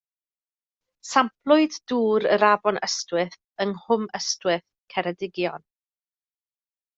Samplwyd 1.09 1.75
dŵr 1.91 2.25
yr 2.37 2.45
Afon 2.47 2.79
Ystwyth 2.87 3.37
yng 3.67 3.75
Nghwm 3.75 4.09
Ystwyth, 4.21 4.67
Ceredigion. 4.95 5.69